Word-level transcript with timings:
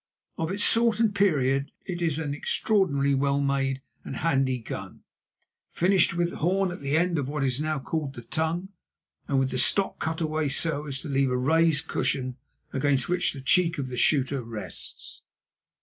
Of 0.35 0.51
its 0.51 0.63
sort 0.63 0.99
and 0.99 1.13
period, 1.13 1.71
it 1.85 2.01
is 2.01 2.17
an 2.17 2.33
extraordinarily 2.33 3.13
well 3.13 3.39
made 3.39 3.83
and 4.03 4.15
handy 4.15 4.57
gun, 4.57 5.03
finished 5.69 6.15
with 6.15 6.31
horn 6.33 6.71
at 6.71 6.81
the 6.81 6.97
end 6.97 7.19
of 7.19 7.27
what 7.29 7.43
is 7.43 7.61
now 7.61 7.77
called 7.77 8.15
the 8.15 8.23
tongue, 8.23 8.69
and 9.27 9.37
with 9.37 9.51
the 9.51 9.59
stock 9.59 9.99
cut 9.99 10.19
away 10.19 10.49
so 10.49 10.87
as 10.87 10.97
to 11.01 11.07
leave 11.07 11.29
a 11.29 11.37
raised 11.37 11.87
cushion 11.87 12.37
against 12.73 13.09
which 13.09 13.31
the 13.33 13.41
cheek 13.41 13.77
of 13.77 13.89
the 13.89 13.95
shooter 13.97 14.41
rests. 14.41 15.21